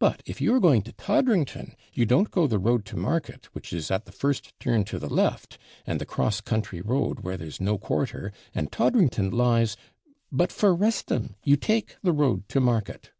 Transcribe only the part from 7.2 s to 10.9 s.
where there's no quarter, and Toddrington lies but for